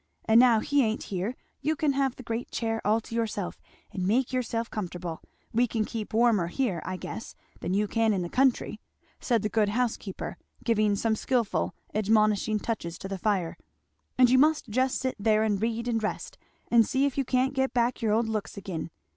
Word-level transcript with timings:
and 0.25 0.39
now 0.39 0.59
he 0.61 0.81
ain't 0.83 1.03
here 1.13 1.35
you 1.61 1.75
can 1.75 1.91
have 1.93 2.15
the 2.15 2.23
great 2.23 2.49
chair 2.49 2.81
all 2.83 2.99
to 2.99 3.13
yourself 3.13 3.61
and 3.91 4.07
make 4.07 4.33
yourself 4.33 4.67
comfortable 4.67 5.21
we 5.53 5.67
can 5.67 5.85
keep 5.85 6.11
warmer 6.11 6.47
here, 6.47 6.81
I 6.83 6.97
guess, 6.97 7.35
than 7.59 7.75
you 7.75 7.87
can 7.87 8.11
in 8.11 8.23
the 8.23 8.27
country," 8.27 8.81
said 9.19 9.43
the 9.43 9.47
good 9.47 9.69
housekeeper, 9.69 10.37
giving 10.63 10.95
some 10.95 11.15
skilful 11.15 11.75
admonishing 11.93 12.57
touches 12.57 12.97
to 12.97 13.07
the 13.07 13.19
fire; 13.19 13.57
"and 14.17 14.27
you 14.27 14.39
must 14.39 14.69
just 14.71 14.97
sit 14.97 15.15
there 15.19 15.43
and 15.43 15.61
read 15.61 15.87
and 15.87 16.01
rest, 16.01 16.35
and 16.71 16.83
see 16.87 17.05
if 17.05 17.15
you 17.15 17.23
can't 17.23 17.53
get 17.53 17.71
back 17.71 18.01
your 18.01 18.11
old 18.13 18.27
looks 18.27 18.57
again. 18.57 18.89